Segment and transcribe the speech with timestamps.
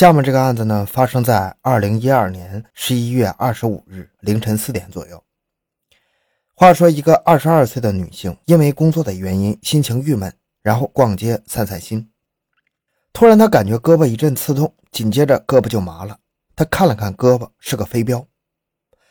[0.00, 5.22] 下面这个案子呢，发生在二零一二年十一月二十五日凌晨四点左右。
[6.54, 12.10] 话说，一个二十二岁的女性，因为工作的原因，心情郁闷，然后逛街散散心。
[13.12, 16.18] 突然，她感觉胳膊一阵刺痛，紧接着胳膊就麻了。
[16.56, 18.26] 她看了看胳膊，是个飞镖。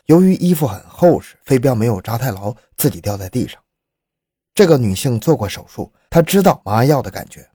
[0.06, 3.62] 由于衣服很厚实，飞镖没有扎太牢，自己掉在地上。
[4.52, 7.48] 这个女性做过手术，她知道麻药的感觉，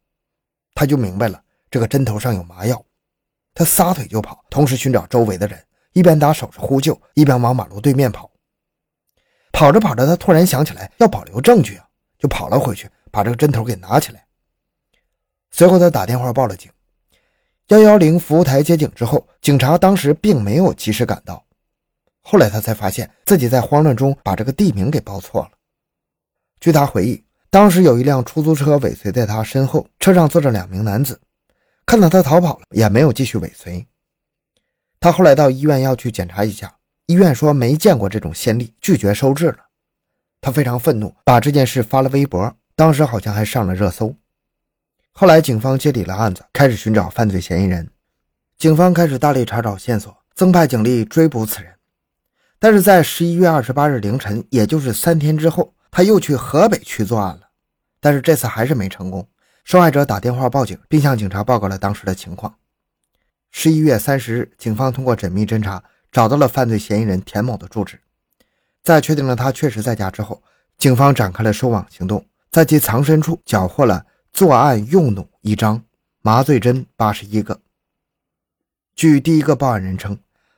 [0.74, 2.82] 她就明白了这个针头上有麻药。
[3.56, 5.58] 他撒腿就跑，同时寻找周围的人，
[5.94, 8.30] 一边打手势呼救，一边往马路对面跑。
[9.54, 11.88] 跑着跑着，他突然想起来要保留证据啊，
[12.20, 14.26] 就跑了回去，把这个针头给拿起来。
[15.52, 16.70] 随后他打电话报了警。
[17.70, 21.44] 幺幺零服务台接警之后，警察当时并没有及时赶到。
[22.22, 25.52] 后来他才发现自己在慌乱中把这个地名给报错了。
[26.60, 31.18] 据他回忆，当时有一辆出租车尾随在他身后，车上坐着两名男子。
[31.86, 33.88] 看到他逃跑了，也没有继续尾随。
[35.00, 39.58] 他后来到医院要去检查一下，医院说没见过这种先例，拒绝收治了。
[40.42, 44.16] 他非常愤怒，把这件事发了微博，当时好像还上了热搜。
[45.12, 47.90] 后来警方接理了案子，开始寻找犯罪嫌疑人。
[48.58, 51.72] 警方开始大力查找线索，增派警力追捕此人。
[52.58, 57.42] 但是在十一月二十八日凌晨，也就是三天之后，他又去河北区作案了，
[58.00, 59.28] 但是这次还是没成功。
[59.66, 62.56] 受害者打电话报警，并向警察报告了当时的情况。
[63.50, 68.00] 十一月三十日，警方通过缜密侦查，找到了犯罪嫌疑人田某的住址。
[68.84, 70.44] 在确定了他确实在家之后，
[70.78, 75.82] 警方展开了收网行动，在其藏身处缴获了作案用弩一张、
[76.22, 77.60] 麻醉针八十一个。
[78.96, 80.16] 据第一个报案人称，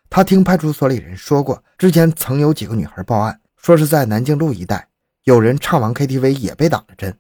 [0.09, 4.89] 他听派出所里人说过，之前曾有几个女孩报案，说是在南京路一带
[5.23, 7.17] 有人唱完 KTV 也被打了针。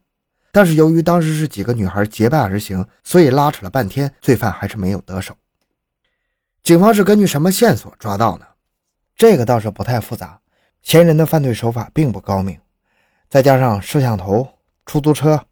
[0.57, 5.37] 但是由于当时是几个女孩结伴而行，所以拉扯了半天，罪犯还是没有得手。
[6.63, 8.47] 警方是根据什么线索抓到呢？
[9.15, 10.41] 这个倒是不太复杂，
[10.81, 12.59] 嫌疑人的犯罪手法并不高明，
[13.29, 14.49] 再加上摄像头、
[14.87, 15.45] 出租车，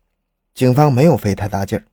[0.55, 1.85] 警方没有费太大劲儿。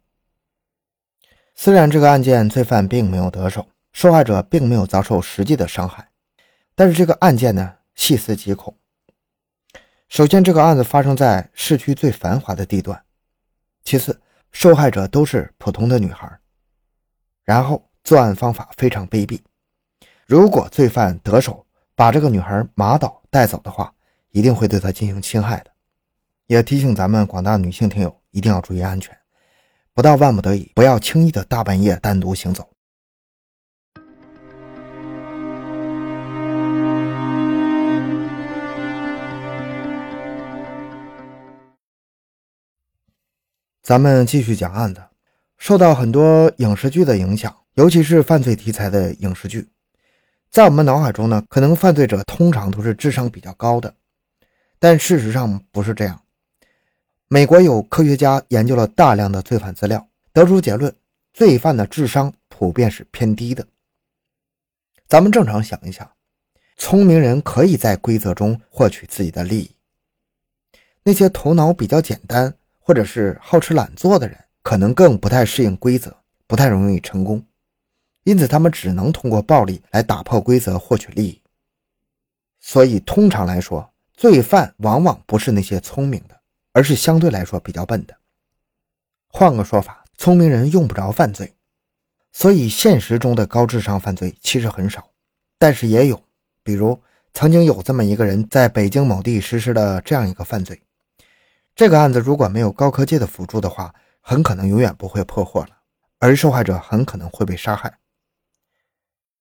[1.54, 6.08] 虽然这个案件罪犯并没有得手，受害者并没有遭受实际的伤害，
[6.75, 8.75] 但是这个案件呢，细思极恐。
[10.12, 12.95] 首先，这个案子发生在市区最繁华的地段；
[13.83, 16.28] 其次，受害者都是普通的女孩；
[17.45, 19.41] 然后，作案方法非常卑鄙。
[20.27, 23.91] 如果罪犯得手把这个女孩麻倒带走的话，
[24.33, 25.71] 一定会对她进行侵害的。
[26.47, 29.17] 也提醒咱们广大女性听友一定要注意安全，
[29.94, 32.69] 不到万不得已，不要轻易的大半夜单独行走。
[43.82, 45.03] 咱们继续讲案子。
[45.59, 49.69] 受到很多影视剧的影响，尤其是犯罪题材的影视剧，
[50.50, 53.93] 在我们脑海中呢，可能犯罪者通常都是智商比较高的，
[54.78, 56.20] 但事实上不是这样。
[57.26, 60.94] 美国有科学家研究了大量的罪犯资料，得出结论：
[61.32, 63.66] 罪犯的智商普遍是偏低的。
[65.09, 66.09] 咱们正常想一想，
[66.76, 69.70] 聪明人可以在规则中获取自己的利益，
[71.03, 72.54] 那些头脑比较简单。
[72.92, 76.14] 或者是好吃懒做的人，可能更不太适应规则，
[76.47, 77.42] 不太容易成功，
[78.25, 81.41] 因此他们只能通过暴力来打破规则，获取利益。
[82.60, 86.38] 所以，通常来说，罪犯往往不是那些聪明的，
[86.75, 88.14] 而是相对来说比较笨的。
[89.26, 91.50] 换个说法，聪明人用不着犯罪。
[92.31, 95.08] 所以，现实中的高智商犯罪其实很少，
[95.58, 96.22] 但是也有。
[96.62, 97.00] 比如，
[97.32, 100.78] 曾经有这么一个人在北京某地实施了这样一个犯罪。
[101.75, 105.71] 这个案子如果没有高科技的辅助的话，很可能永远不会破获了，
[106.19, 107.99] 而受害者很可能会被杀害。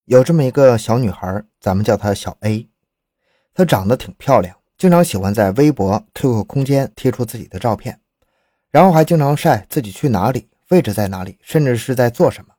[0.06, 2.70] 有这么一个小女孩，咱们叫她小 A，
[3.53, 8.00] 她长得挺漂亮，经常喜欢在微博、QQ 空间贴出自己的照片，
[8.70, 12.53] 然后还经常晒自己去哪里、位置在哪里，甚至是在做什么。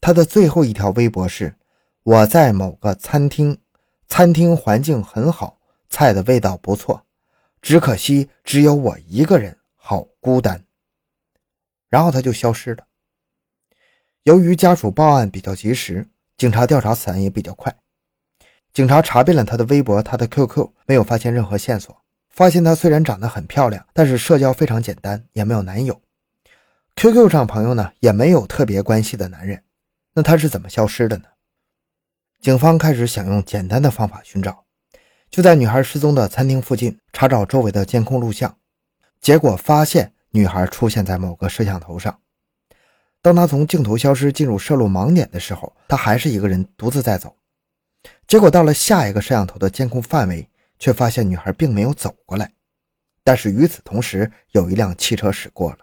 [0.00, 1.56] 她的最后一条微博是
[2.04, 3.58] ：“我在某个餐厅，
[4.06, 5.58] 餐厅环境很好，
[5.90, 7.02] 菜的味道不错。”
[7.66, 10.64] 只可惜只有我一个人，好孤单。
[11.88, 12.86] 然后他就消失了。
[14.22, 17.76] 由于家属报案比较及时，警察调查此案也比较快。
[18.72, 22.00] 警察查遍了他的微博、他的 QQ，没有发现任何线索。
[22.30, 26.00] 发现他虽然长得很漂亮，但是社交非常简单，也没有男友。
[26.94, 29.64] QQ 上朋友呢也没有特别关系的男人。
[30.14, 31.24] 那他是怎么消失的呢？
[32.40, 34.65] 警方开始想用简单的方法寻找。
[35.30, 38.56] 就在女孩失踪的餐厅附近查找周围的监控录像，
[39.20, 42.18] 结果发现女孩出现在某个摄像头上。
[43.20, 47.36] 当他从镜头消失进入摄录盲点的时候，他还是一个人独自在走。
[48.26, 52.52] 结果到了下一个摄像头的监控范围，却发现女孩并没有走过来。
[53.24, 55.78] 但是与此同时，有一辆汽车驶过了，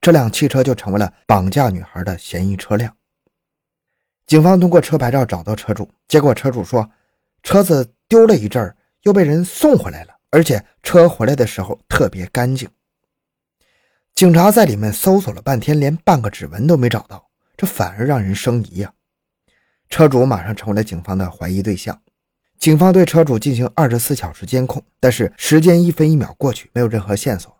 [0.00, 2.96] 这辆汽车就成为了绑架女孩的嫌疑车辆。
[4.26, 6.88] 警方通过车牌照找到车主，结果车主说，
[7.42, 12.68] 车子丢了一阵儿，又被人送回来了，而且车回来的时候特别干净。
[14.14, 18.92] 警察在里面搜索了半天，连半个指纹都没找到，这反而让人生疑呀。
[19.88, 22.00] 车主马上成为了警方的怀疑对象。
[22.58, 27.52] 警方对车主进行二十四小时监控，但是时间一分一秒过去，没有任何线索。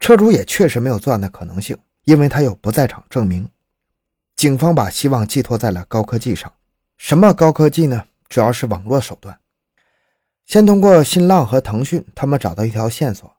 [0.00, 3.48] 车主也确实没有作案的可能性，因为他有不在场证明。
[4.34, 6.50] 警方把希望寄托在了高科技上。
[6.96, 8.04] 什么高科技呢？
[8.34, 9.38] 主要是网络手段。
[10.44, 13.32] 先通过新浪和腾讯，他们找到一条线索。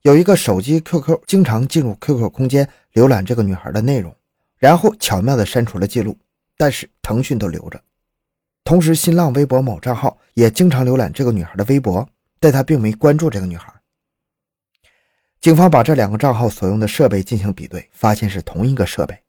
[0.00, 4.16] 有一个手机 QQ 经常进入 QQ 空间浏览这个女孩的内容，
[4.56, 6.16] 然后巧妙地删除了记录，
[6.56, 7.78] 但是腾讯都留着。
[8.64, 12.08] 同时，新浪微博某账号也经常浏览这个女孩的微博，
[12.40, 13.70] 但他并没关注这个女孩。
[15.42, 19.20] 警方把这两个账号所用的设备进行比对，发现是同一个设备，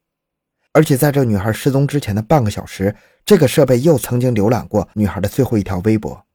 [0.74, 2.96] 而且在这女孩失踪之前的半个小时，
[3.26, 6.26] 这个设备又曾经浏览过女孩的最后一条微博。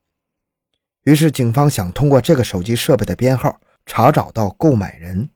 [1.03, 3.61] 于是，警方想通过这个手机设备的编号。
[3.87, 5.29] 查找到购买人，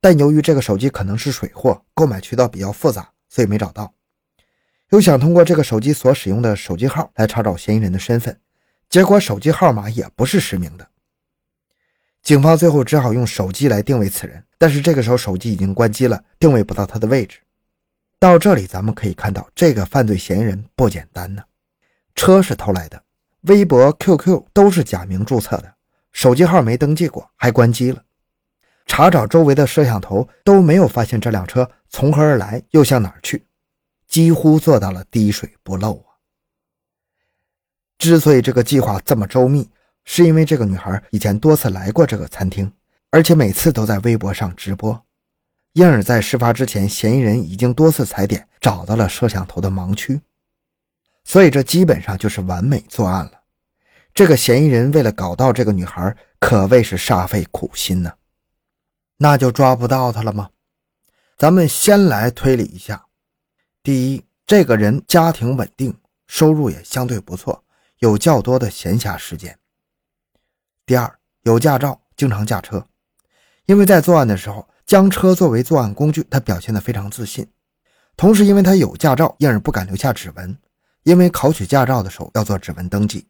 [0.00, 3.92] 但由于这个手机可能是水货，购买渠道比较复杂，所以没找到。
[4.88, 8.40] 又想通过这个手机所使用的手机号来查找嫌疑人的身份，
[8.88, 10.88] 结果手机号码也不是实名的。
[12.22, 17.40] 警方最后只好用手机来定位此人，但是这个时候手机已经关机了，定位不到他的位置。
[18.18, 21.42] 到这里，咱们可以看到这个犯罪嫌疑人不简单呢。
[22.14, 23.02] 车是偷来的，
[23.42, 25.74] 微博、QQ 都是假名注册的。
[26.12, 28.02] 手机号没登记过，还关机了。
[28.86, 33.44] 查找周围的摄像头都没有发现这辆车从何而来，又向哪儿去，
[34.08, 36.16] 几乎做到了滴水不漏啊。
[37.98, 39.68] 之所以这个计划这么周密，
[40.04, 42.72] 是因为这个女孩以前多次来过这个餐厅，
[43.10, 45.05] 而且每次都在微博上直播，
[45.76, 50.22] 因而，在事发之前，嫌疑人已经多次踩点，找到了摄像头的盲区，
[51.22, 53.42] 所以这基本上就是完美作案了。
[54.14, 58.14] 这个嫌疑人为了搞到这个女孩，可谓是煞费苦心呢。
[59.18, 60.48] 那就抓不到他了吗？
[61.36, 63.04] 咱们先来推理一下：
[63.82, 65.94] 第一，这个人家庭稳定，
[66.26, 67.62] 收入也相对不错，
[67.98, 69.52] 有较多的闲暇时间；
[70.86, 72.88] 第二，有驾照，经常驾车，
[73.66, 77.46] 因为在作案的时候将车作为作案工具，他表现得非常自信。
[78.16, 80.56] 同时，因为他有驾照，因而不敢留下指纹，
[81.02, 83.26] 因为考取驾照的时候要做指纹登记。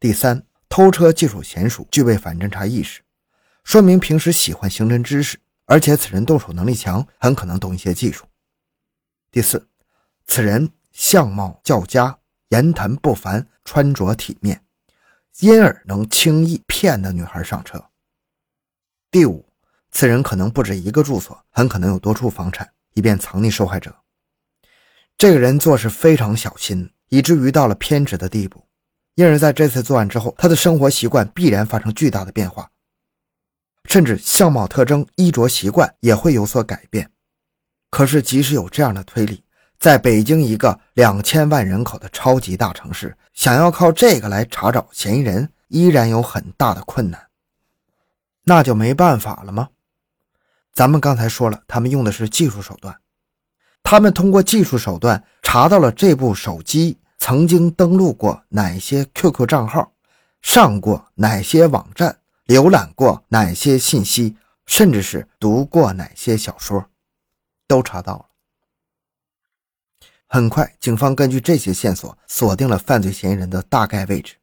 [0.00, 3.00] 第三，偷车技术娴熟，具备反侦查意识，
[3.62, 8.26] 说明平时喜欢刑侦知识，而且此人动手能力强，很可能懂一些技术。
[9.30, 9.68] 第四，
[10.26, 12.18] 此人相貌较佳，
[12.48, 14.62] 言谈不凡，穿着体面，
[15.38, 17.86] 因而能轻易骗得女孩上车。
[19.10, 19.47] 第五，
[19.90, 23.94] 此人可能不止一个住所，很可能有多处房产，以便藏匿受害者。
[25.16, 28.64] 这个人做事非常小心，以至于到了偏执的地步。
[29.14, 32.70] 因而，在这次作案之后，他的生活习惯必然发生巨大的变化，
[33.86, 37.10] 甚至相貌特征、衣着习惯也会有所改变。
[37.90, 39.42] 可是，即使有这样的推理，
[39.80, 47.20] 在北京一个两千万人口的超级大城市，想要靠这个来查找嫌疑人，依然有很大的困难。
[48.44, 49.68] 那就没办法了吗？
[50.72, 53.00] 咱们刚才说了，他们用的是技术手段，
[53.82, 56.98] 他们通过技术手段查到了这部手机。
[57.20, 59.92] 曾经登录过哪些 QQ 账号，
[60.40, 66.86] 上过哪些网站，浏览过哪些信息，甚至是读过哪些小说，
[67.66, 68.26] 都查到了。
[70.28, 74.36] 很快，警方根据这些线索锁定了犯罪嫌疑人的大概位置。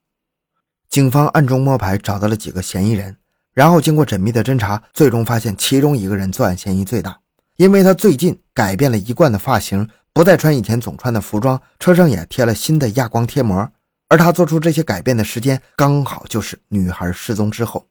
[0.89, 3.17] 警方暗中摸排，找到了几个嫌疑人，
[3.55, 7.17] 然后经过缜密的侦查，最终发现其中一个人作案嫌疑最大，
[7.55, 9.89] 因为他最近改变了一贯的发型。
[10.11, 13.69] 不再穿以前总穿的服装，车上也贴了新的亚光贴膜，
[14.07, 17.85] 而他做出这些改变的时间刚好就是女孩失踪之后。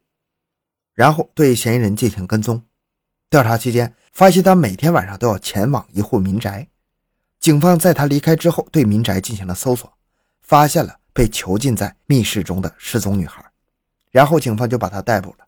[0.95, 2.63] 然后对嫌疑人进行跟踪，
[3.29, 6.67] 调查期间发现他每天晚上都要前往一户民宅。
[7.41, 9.93] 警方在他离开之后对民宅进行了搜索，
[10.41, 13.45] 发现了被囚禁在密室中的失踪女孩，
[14.11, 15.44] 然后警方就把他逮捕了。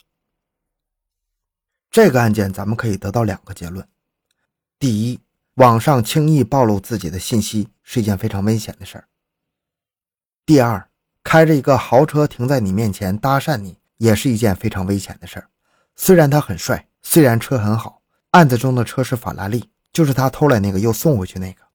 [1.96, 3.88] 这个案件咱们可以得到两个结论：
[4.78, 5.18] 第一。
[5.54, 9.08] 网上轻易暴露自己的信息是一件非常危险的事儿。
[10.44, 10.90] 第二，
[11.24, 15.48] 开着一个豪车停在你面前搭讪你，也是一件非常危险的事儿。
[15.94, 21.65] 虽然他很帅，虽然车很好，案子中的车是法拉利，就是他偷来那个又送回去那个。